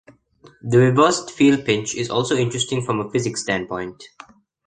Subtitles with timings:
[0.63, 4.03] The Reversed Field Pinch is also interesting from a physics standpoint.